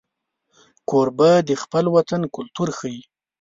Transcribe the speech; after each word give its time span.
کوربه 0.89 1.31
د 1.49 1.51
خپل 1.63 1.85
وطن 1.95 2.21
کلتور 2.35 2.69
ښيي. 2.77 3.01